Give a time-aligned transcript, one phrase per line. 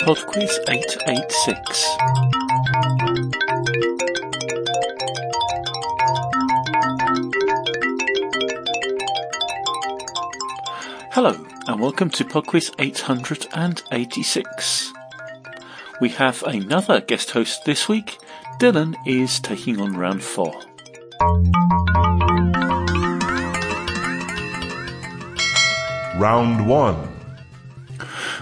[0.00, 1.84] PodQuiz 886.
[11.12, 11.36] Hello,
[11.66, 14.92] and welcome to PodQuiz 886.
[16.00, 18.16] We have another guest host this week.
[18.58, 20.62] Dylan is taking on round four.
[26.16, 27.09] Round 1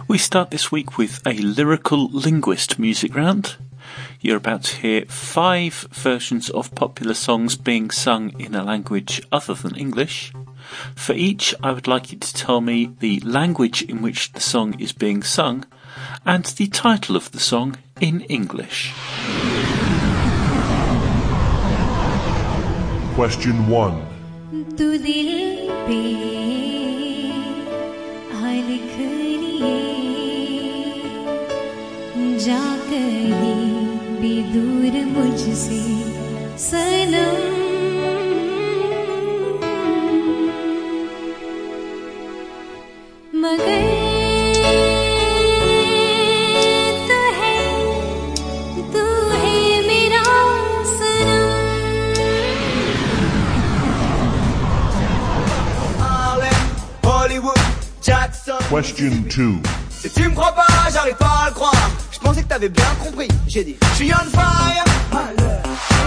[0.09, 3.57] We start this week with a lyrical linguist music round.
[4.23, 9.53] You're about to hear five versions of popular songs being sung in a language other
[9.53, 10.33] than English.
[10.97, 14.81] For each, I would like you to tell me the language in which the song
[14.81, 15.67] is being sung
[16.25, 18.95] and the title of the song in English.
[23.15, 24.07] Question 1
[24.79, 24.97] तू
[32.38, 35.82] जा कहीं भी दूर मुझसे
[36.64, 37.42] सनम
[43.44, 43.82] मगर
[47.08, 47.56] तू है
[48.94, 49.06] तू
[49.44, 50.22] है मेरा
[50.94, 51.50] सनम
[56.04, 56.62] Harlem,
[57.04, 57.60] Hollywood,
[58.02, 58.60] Jackson.
[58.70, 61.90] Question 2 Si tu me crois pas, j'arrive pas à le croire.
[62.29, 63.29] Pensais que t'avais bien compris.
[63.47, 64.85] J'ai dit, je suis on fire.
[65.11, 65.63] Malheur.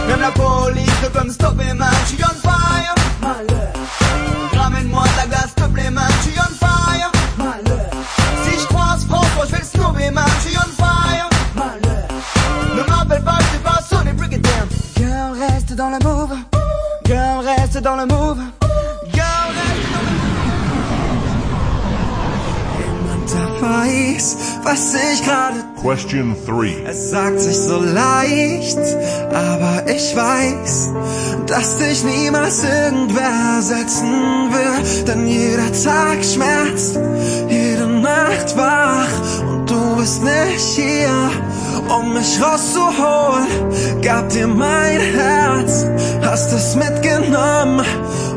[0.08, 1.90] Même la police ne peut me stopper, man.
[2.04, 2.94] Je suis on fire.
[3.20, 3.74] Malheur.
[4.54, 6.06] Ramène-moi la glace, te plaît, man.
[6.20, 6.61] Je suis on fire.
[23.92, 28.80] Weiß, was ich gerade Question 3 Es sagt sich so leicht,
[29.30, 30.90] aber ich weiß,
[31.48, 35.06] dass dich niemals irgendwer ersetzen will.
[35.06, 37.00] Denn jeder Tag schmerzt,
[37.50, 41.32] jede Nacht wach und du bist nicht hier,
[41.90, 44.02] um mich rauszuholen.
[44.02, 45.86] Gab dir mein Herz,
[46.24, 47.86] hast es mitgenommen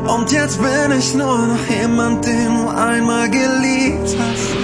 [0.07, 4.54] und jetzt bin ich nur noch jemand, den du einmal geliebt hast.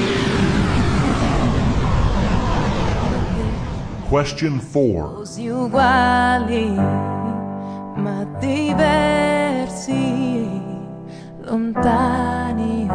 [4.11, 6.75] Question 4 Così uguali
[11.45, 12.89] lontani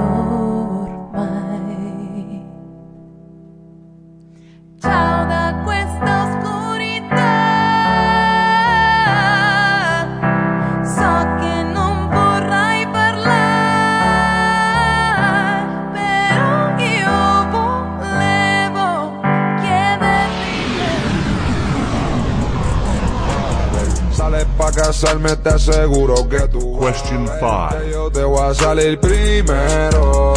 [24.37, 29.01] Sales pa' casarme, te aseguro que tú Question que 5 yo te voy a salir
[29.01, 30.35] primero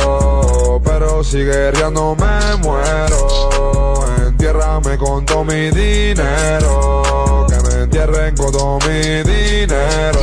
[0.84, 3.28] Pero si guerreando me muero.
[4.26, 10.20] Entiérrame con todo mi dinero Que me entierren con todo mi dinero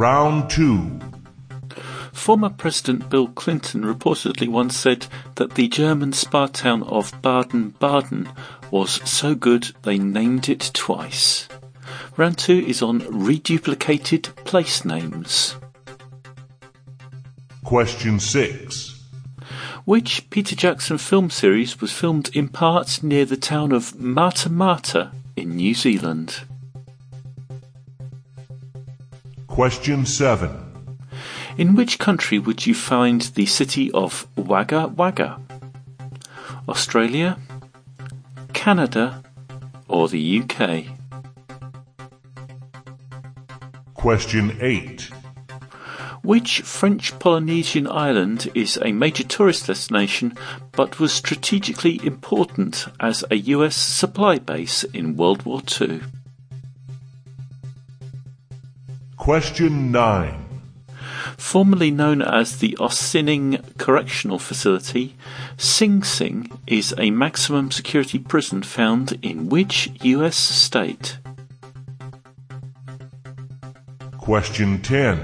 [0.00, 0.98] Round 2
[2.14, 8.30] Former President Bill Clinton reportedly once said that the German spa town of Baden Baden
[8.70, 11.48] was so good they named it twice.
[12.16, 15.56] Round two is on reduplicated place names.
[17.62, 19.04] Question 6
[19.84, 25.12] Which Peter Jackson film series was filmed in part near the town of Mata Mata
[25.36, 26.44] in New Zealand?
[29.50, 30.48] Question 7
[31.58, 35.40] In which country would you find the city of Wagga Wagga?
[36.68, 37.36] Australia,
[38.54, 39.24] Canada,
[39.88, 40.84] or the UK?
[43.94, 45.10] Question 8
[46.22, 50.32] Which French Polynesian island is a major tourist destination
[50.72, 56.02] but was strategically important as a US supply base in World War II?
[59.20, 60.62] Question 9
[61.36, 65.14] Formerly known as the Ossining Correctional Facility,
[65.58, 71.18] Sing Sing is a maximum security prison found in which US state?
[74.16, 75.18] Question 10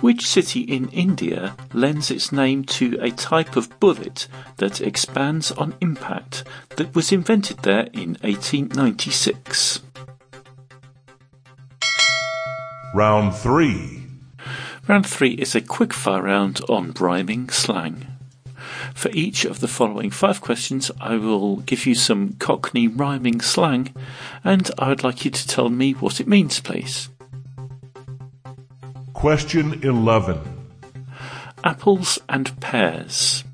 [0.00, 4.26] Which city in India lends its name to a type of bullet
[4.56, 9.85] that expands on impact that was invented there in 1896?
[12.96, 14.04] Round 3.
[14.88, 18.06] Round 3 is a quickfire round on rhyming slang.
[18.94, 23.94] For each of the following five questions, I will give you some Cockney rhyming slang,
[24.42, 27.10] and I would like you to tell me what it means, please.
[29.12, 30.40] Question 11.
[31.64, 33.44] Apples and pears.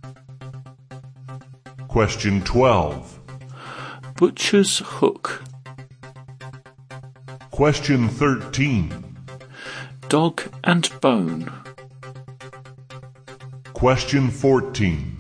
[1.88, 3.18] Question 12.
[4.14, 5.42] Butcher's hook.
[7.50, 9.01] Question 13.
[10.12, 11.50] Dog and bone.
[13.73, 15.17] Question 14.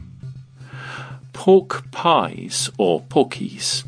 [1.32, 3.84] Pork pies or porkies.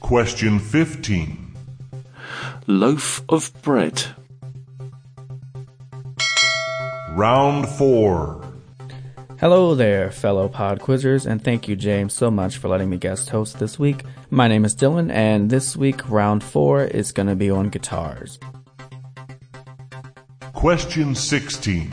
[0.00, 1.54] Question 15.
[2.66, 4.02] Loaf of bread.
[7.10, 8.54] Round 4.
[9.38, 13.28] Hello there, fellow pod quizzers, and thank you, James, so much for letting me guest
[13.28, 14.04] host this week.
[14.30, 18.38] My name is Dylan, and this week, round four is going to be on guitars.
[20.62, 21.90] Question 16.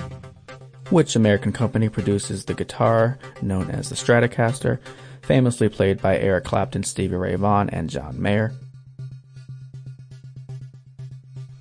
[0.92, 4.78] Which American company produces the guitar known as the Stratocaster,
[5.24, 8.54] famously played by Eric Clapton, Stevie Ray Vaughan, and John Mayer?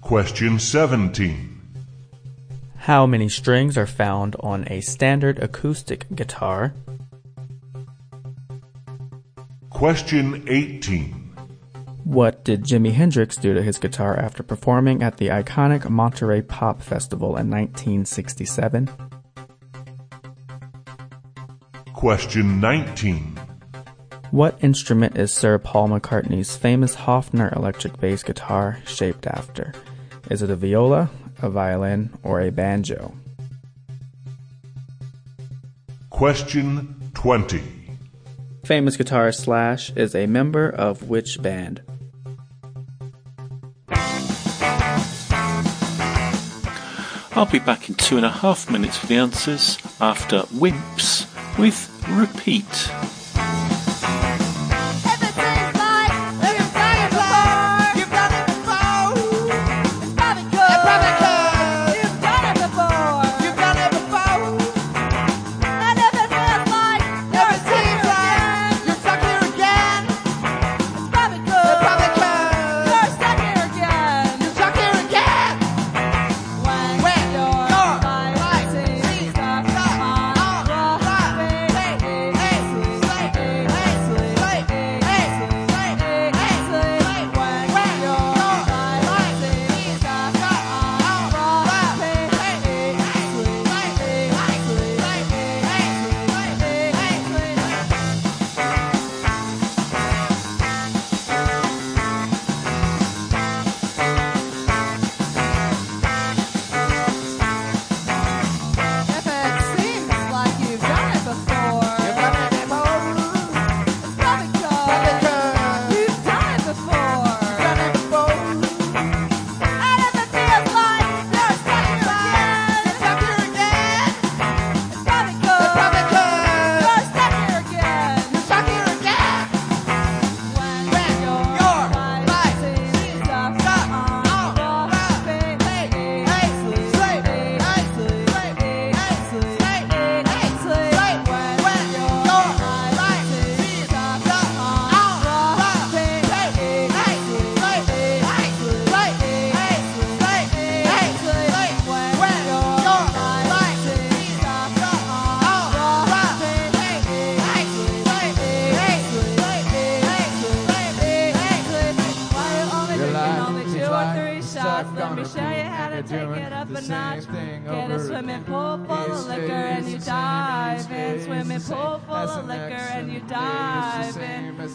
[0.02, 1.58] Question 17.
[2.76, 6.74] How many strings are found on a standard acoustic guitar?
[9.70, 11.17] Question 18.
[12.08, 16.80] What did Jimi Hendrix do to his guitar after performing at the iconic Monterey Pop
[16.80, 18.88] Festival in 1967?
[21.92, 23.38] Question 19.
[24.30, 29.74] What instrument is Sir Paul McCartney's famous Hofner electric bass guitar shaped after?
[30.30, 31.10] Is it a viola,
[31.42, 33.12] a violin, or a banjo?
[36.08, 37.62] Question 20.
[38.64, 41.82] Famous guitarist Slash is a member of which band?
[47.38, 51.24] I'll be back in two and a half minutes for the answers after Wimps
[51.56, 53.07] with Repeat.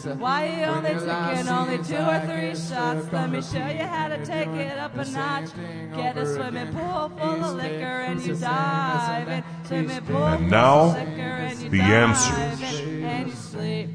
[0.04, 3.12] Why you only your life taking only two or three shots?
[3.12, 5.50] Let me show you how to and take it up a notch.
[5.96, 9.44] Get a swimming pool full of liquor and you the same as the dive in.
[9.66, 12.82] Swimming pool And full now, of liquor and you the dive answers.
[13.02, 13.90] and you sleep.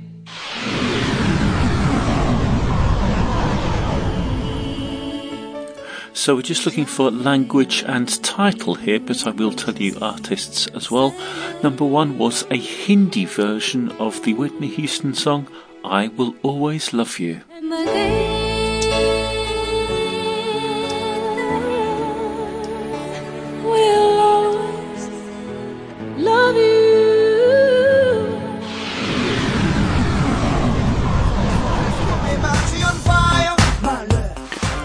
[6.13, 10.67] So we're just looking for language and title here, but I will tell you artists
[10.67, 11.15] as well.
[11.63, 15.47] Number one was a Hindi version of the Whitney Houston song
[15.83, 17.41] I Will Always Love You.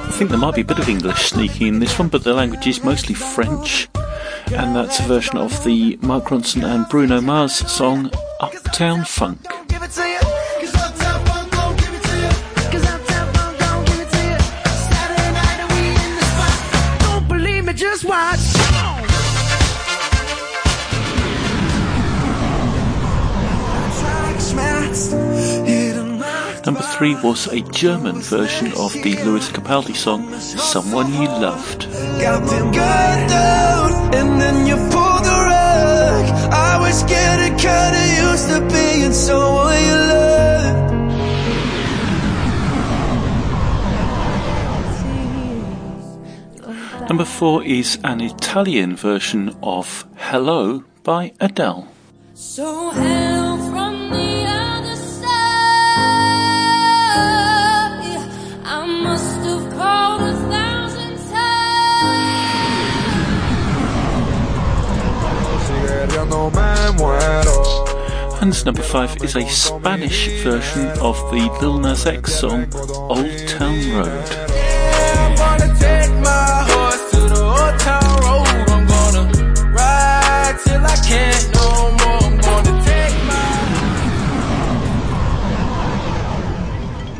[0.06, 2.32] I think there might be a bit of English sneaking in this one, but the
[2.32, 3.88] language is mostly French,
[4.46, 8.10] and that's a version of the Mark Ronson and Bruno Mars song
[8.40, 9.40] Uptown Funk.
[26.94, 31.88] 3 was a German version of the Lewis Capaldi song Someone You Loved.
[47.08, 51.88] Number four is an Italian version of Hello by Adele.
[52.34, 53.43] So hello.
[68.44, 73.90] And number five is a Spanish version of the Lil Nas X song Old Town
[73.90, 74.28] Road.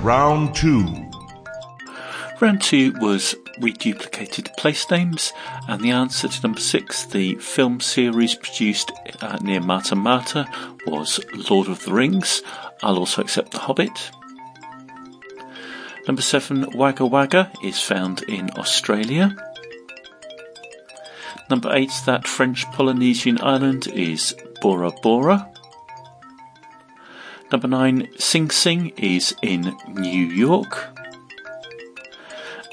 [0.02, 1.13] Round 2.
[2.41, 5.33] Round two was reduplicated place names,
[5.69, 8.91] and the answer to number six, the film series produced
[9.23, 10.47] uh, near Mata Mata,
[10.87, 12.43] was Lord of the Rings.
[12.83, 14.11] I'll also accept The Hobbit.
[16.07, 19.35] Number seven, Wagga Wagga, is found in Australia.
[21.49, 25.50] Number eight, that French Polynesian island is Bora Bora.
[27.53, 30.91] Number nine, Sing Sing is in New York.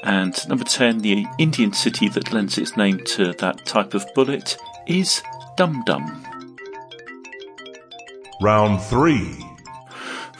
[0.02, 4.56] And number 10, the Indian city that lends its name to that type of bullet
[4.86, 5.22] is
[5.56, 6.24] Dum Dum.
[8.40, 9.46] Round 3.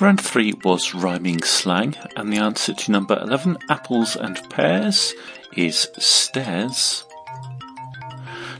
[0.00, 5.14] Round 3 was rhyming slang, and the answer to number 11, apples and pears,
[5.54, 7.04] is stairs.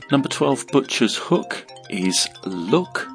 [0.09, 3.09] Number 12, butcher's hook, is look.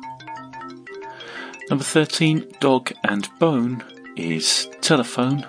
[1.71, 3.83] Number 13, dog and bone,
[4.17, 5.47] is telephone.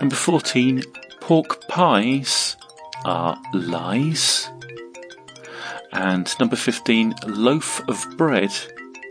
[0.00, 0.82] Number 14,
[1.20, 2.56] pork pies
[3.04, 4.48] are lies.
[5.92, 8.50] And number 15, loaf of bread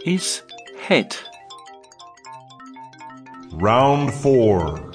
[0.04, 0.42] is
[0.80, 1.16] head.
[3.52, 4.92] Round 4.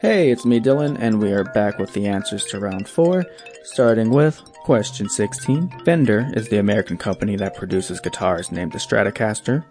[0.00, 3.24] Hey, it's me, Dylan, and we are back with the answers to round four,
[3.62, 5.80] starting with question 16.
[5.84, 9.64] Fender is the American company that produces guitars named the Stratocaster.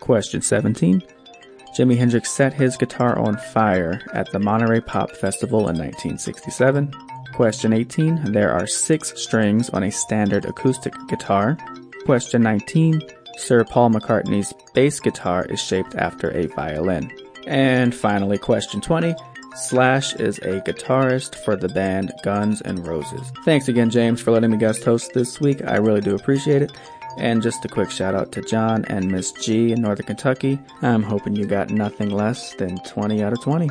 [0.00, 1.02] Question 17.
[1.74, 6.92] Jimi Hendrix set his guitar on fire at the Monterey Pop Festival in 1967.
[7.32, 8.32] Question 18.
[8.32, 11.58] There are six strings on a standard acoustic guitar.
[12.04, 13.02] Question 19.
[13.38, 17.10] Sir Paul McCartney's bass guitar is shaped after a violin.
[17.48, 19.16] And finally, question 20.
[19.56, 23.32] Slash is a guitarist for the band Guns N' Roses.
[23.44, 25.60] Thanks again, James, for letting me guest host this week.
[25.64, 26.72] I really do appreciate it.
[27.18, 30.58] And just a quick shout out to John and Miss G in Northern Kentucky.
[30.82, 33.68] I'm hoping you got nothing less than 20 out of 20.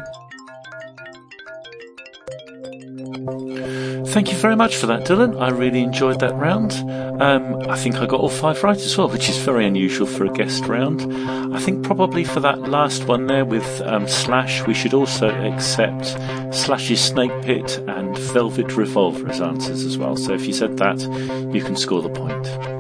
[4.14, 5.42] Thank you very much for that, Dylan.
[5.42, 6.74] I really enjoyed that round.
[7.20, 10.26] Um, I think I got all five right as well, which is very unusual for
[10.26, 11.02] a guest round.
[11.56, 16.06] I think probably for that last one there with um, Slash, we should also accept
[16.54, 20.16] Slash's Snake Pit and Velvet Revolver as answers as well.
[20.16, 21.00] So if you said that,
[21.54, 22.73] you can score the point.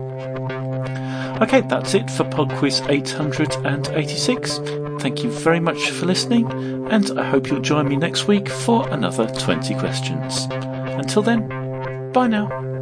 [1.41, 4.59] Okay, that's it for Pod Quiz 886.
[4.99, 6.49] Thank you very much for listening,
[6.89, 10.47] and I hope you'll join me next week for another 20 questions.
[10.51, 12.72] Until then, bye now.